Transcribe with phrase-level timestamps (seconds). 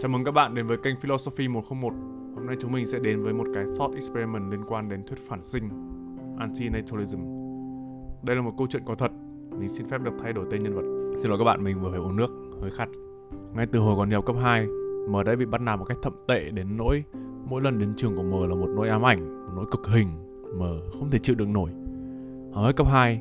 [0.00, 1.92] Chào mừng các bạn đến với kênh Philosophy 101.
[2.34, 5.18] Hôm nay chúng mình sẽ đến với một cái thought experiment liên quan đến thuyết
[5.28, 5.68] phản sinh,
[6.38, 7.18] antinatalism.
[8.22, 9.12] Đây là một câu chuyện có thật.
[9.58, 11.14] Mình xin phép được thay đổi tên nhân vật.
[11.16, 12.30] Xin lỗi các bạn, mình vừa phải uống nước,
[12.60, 12.88] hơi khát.
[13.54, 14.66] Ngay từ hồi còn nhiều cấp 2,
[15.08, 17.04] M đã bị bắt nạt một cách thậm tệ đến nỗi
[17.44, 20.08] mỗi lần đến trường của M là một nỗi ám ảnh, một nỗi cực hình.
[20.58, 20.62] M
[20.98, 21.70] không thể chịu đựng nổi.
[22.52, 23.20] Ở cấp 2,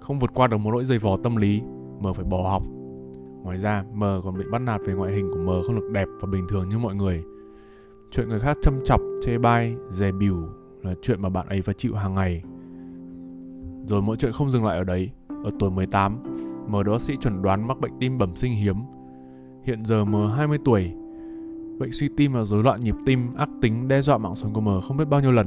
[0.00, 1.62] không vượt qua được một nỗi dây vò tâm lý,
[2.00, 2.62] M phải bỏ học
[3.44, 6.08] Ngoài ra, M còn bị bắt nạt về ngoại hình của M không được đẹp
[6.20, 7.24] và bình thường như mọi người.
[8.10, 10.48] Chuyện người khác châm chọc, chê bai, dè bỉu
[10.82, 12.42] là chuyện mà bạn ấy phải chịu hàng ngày.
[13.86, 15.10] Rồi mọi chuyện không dừng lại ở đấy.
[15.44, 16.18] Ở tuổi 18,
[16.68, 18.76] M được bác sĩ chuẩn đoán mắc bệnh tim bẩm sinh hiếm.
[19.64, 20.92] Hiện giờ M 20 tuổi.
[21.78, 24.60] Bệnh suy tim và rối loạn nhịp tim ác tính đe dọa mạng sống của
[24.60, 25.46] M không biết bao nhiêu lần.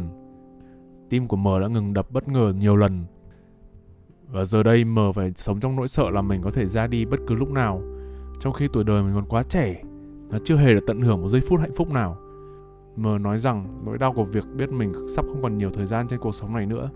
[1.09, 3.05] Tim của M đã ngừng đập bất ngờ nhiều lần
[4.31, 7.05] và giờ đây mờ phải sống trong nỗi sợ là mình có thể ra đi
[7.05, 7.81] bất cứ lúc nào.
[8.39, 9.81] Trong khi tuổi đời mình còn quá trẻ,
[10.29, 12.17] nó chưa hề được tận hưởng một giây phút hạnh phúc nào.
[12.95, 16.07] Mờ nói rằng nỗi đau của việc biết mình sắp không còn nhiều thời gian
[16.07, 16.89] trên cuộc sống này nữa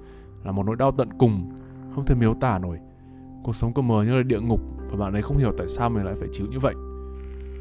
[0.43, 1.51] Là một nỗi đau tận cùng,
[1.95, 2.79] Không thể miêu tả nổi.
[3.43, 5.89] Cuộc sống của mờ như là địa ngục Và bạn ấy không hiểu tại sao
[5.89, 6.75] mình lại phải chịu như vậy.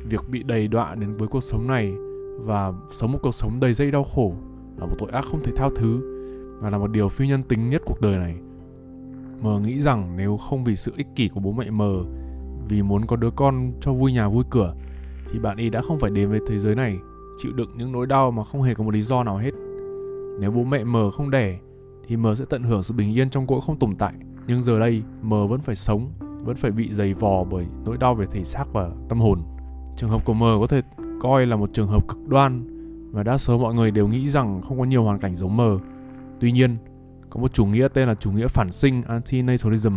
[0.08, 1.92] Việc bị đầy đọa đến với cuộc sống này
[2.38, 4.34] Và sống một cuộc sống đầy dây đau khổ
[4.76, 6.00] Là một tội ác không thể thao thứ
[6.60, 8.36] Và là một điều phi nhân tính nhất cuộc đời này.
[9.40, 11.82] M nghĩ rằng nếu không vì sự ích kỷ của bố mẹ M,
[12.68, 14.74] vì muốn có đứa con cho vui nhà vui cửa,
[15.32, 16.98] thì bạn y đã không phải đến với thế giới này,
[17.38, 19.50] chịu đựng những nỗi đau mà không hề có một lý do nào hết.
[20.40, 21.58] Nếu bố mẹ M không đẻ,
[22.06, 24.14] thì M sẽ tận hưởng sự bình yên trong cõi không tồn tại.
[24.46, 26.08] Nhưng giờ đây, M vẫn phải sống,
[26.44, 29.40] vẫn phải bị dày vò bởi nỗi đau về thể xác và tâm hồn.
[29.96, 30.82] Trường hợp của M có thể
[31.20, 32.66] coi là một trường hợp cực đoan
[33.12, 35.60] và đa số mọi người đều nghĩ rằng không có nhiều hoàn cảnh giống M.
[36.40, 36.76] Tuy nhiên,
[37.30, 39.94] có một chủ nghĩa tên là chủ nghĩa phản sinh antinatalism,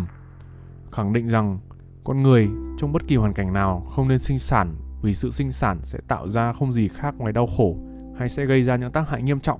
[0.92, 1.60] khẳng định rằng
[2.04, 5.52] con người trong bất kỳ hoàn cảnh nào không nên sinh sản vì sự sinh
[5.52, 7.78] sản sẽ tạo ra không gì khác ngoài đau khổ
[8.18, 9.60] hay sẽ gây ra những tác hại nghiêm trọng.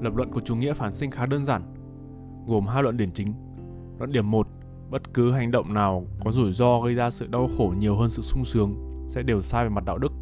[0.00, 1.62] Lập luận của chủ nghĩa phản sinh khá đơn giản,
[2.46, 3.34] gồm hai luận điểm chính.
[3.98, 4.48] Luận điểm 1,
[4.90, 8.10] bất cứ hành động nào có rủi ro gây ra sự đau khổ nhiều hơn
[8.10, 8.74] sự sung sướng
[9.08, 10.12] sẽ đều sai về mặt đạo đức.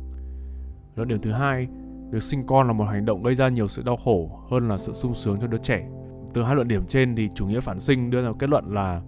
[0.97, 1.69] Luận điểm thứ hai,
[2.11, 4.79] việc sinh con là một hành động gây ra nhiều sự đau khổ hơn là
[4.79, 5.89] sự sung sướng cho đứa trẻ.
[6.35, 9.03] Từ hai luận điểm trên thì chủ nghĩa phản sinh đưa ra kết luận là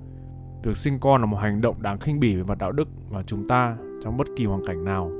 [0.62, 3.22] việc sinh con là một hành động đáng khinh bỉ về mặt đạo đức và
[3.22, 5.10] chúng ta, trong bất kỳ hoàn cảnh nào,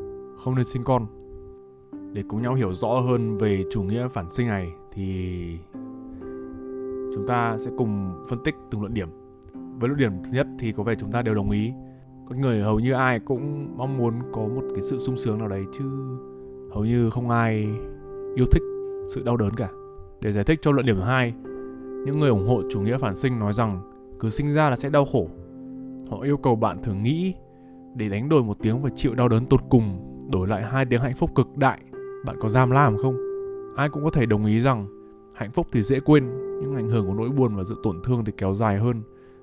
[0.45, 1.07] không nên sinh con.
[2.13, 5.59] Để cùng nhau hiểu rõ hơn về chủ nghĩa phản sinh này thì
[7.15, 9.09] chúng ta sẽ cùng phân tích từng luận điểm.
[9.53, 11.73] Với luận điểm thứ nhất thì có vẻ chúng ta đều đồng ý
[12.29, 15.49] con người hầu như ai cũng mong muốn có một cái sự sung sướng nào
[15.49, 15.85] đấy chứ
[16.73, 17.69] hầu như không ai
[18.37, 18.63] yêu thích
[19.15, 19.69] sự đau đớn cả.
[20.21, 21.35] Để giải thích cho luận điểm thứ hai
[22.05, 23.81] những người ủng hộ chủ nghĩa phản sinh nói rằng
[24.21, 25.29] cứ sinh ra là sẽ đau khổ.
[26.11, 27.35] Họ yêu cầu bạn thử nghĩ
[27.95, 31.01] để đánh đổi một tiếng và chịu đau đớn tột cùng, đổi lại hai tiếng
[31.01, 31.81] hạnh phúc cực đại,
[32.27, 33.17] bạn có dám làm không?
[33.77, 34.87] Ai cũng có thể đồng ý rằng
[35.35, 36.25] hạnh phúc thì dễ quên,
[36.61, 39.03] nhưng ảnh hưởng của nỗi buồn và sự tổn thương thì kéo dài hơn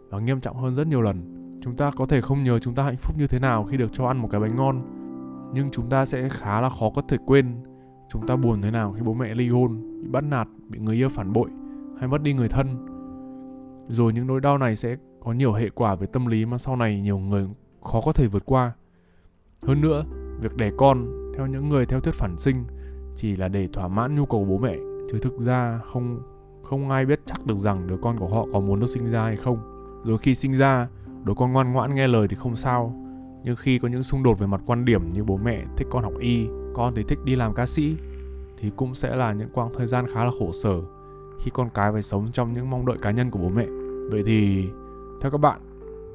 [0.09, 1.21] và nghiêm trọng hơn rất nhiều lần.
[1.61, 3.93] Chúng ta có thể không nhớ chúng ta hạnh phúc như thế nào khi được
[3.93, 4.81] cho ăn một cái bánh ngon,
[5.53, 7.55] nhưng chúng ta sẽ khá là khó có thể quên
[8.09, 10.95] chúng ta buồn thế nào khi bố mẹ ly hôn, bị bắt nạt, bị người
[10.95, 11.49] yêu phản bội
[12.01, 12.67] hay mất đi người thân.
[13.87, 16.75] Rồi những nỗi đau này sẽ có nhiều hệ quả về tâm lý mà sau
[16.75, 17.47] này nhiều người
[17.81, 18.73] khó có thể vượt qua.
[19.63, 20.03] Hơn nữa,
[20.39, 22.55] việc đẻ con theo những người theo thuyết phản sinh
[23.15, 24.75] chỉ là để thỏa mãn nhu cầu của bố mẹ,
[25.11, 26.21] chứ thực ra không
[26.63, 29.23] không ai biết chắc được rằng đứa con của họ có muốn được sinh ra
[29.23, 29.57] hay không.
[30.05, 30.87] Rồi khi sinh ra,
[31.23, 32.95] đứa con ngoan ngoãn nghe lời thì không sao.
[33.43, 36.03] Nhưng khi có những xung đột về mặt quan điểm như bố mẹ thích con
[36.03, 37.95] học y, con thì thích đi làm ca sĩ,
[38.57, 40.81] thì cũng sẽ là những quãng thời gian khá là khổ sở
[41.43, 43.65] khi con cái phải sống trong những mong đợi cá nhân của bố mẹ.
[44.11, 44.65] Vậy thì
[45.21, 45.61] theo các bạn,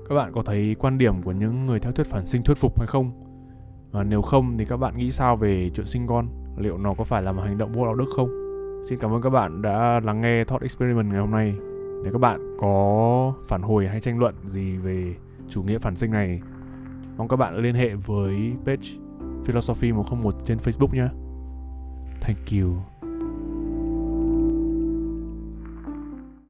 [0.09, 2.79] các bạn có thấy quan điểm của những người theo thuyết phản sinh thuyết phục
[2.79, 3.11] hay không?
[3.91, 6.29] Và nếu không thì các bạn nghĩ sao về chuyện sinh con?
[6.57, 8.29] Liệu nó có phải là một hành động vô đạo đức không?
[8.89, 11.55] Xin cảm ơn các bạn đã lắng nghe Thought Experiment ngày hôm nay.
[12.05, 15.15] Nếu các bạn có phản hồi hay tranh luận gì về
[15.49, 16.41] chủ nghĩa phản sinh này,
[17.17, 18.89] mong các bạn liên hệ với page
[19.45, 21.09] Philosophy 101 trên Facebook nhé.
[22.21, 22.96] Thank you.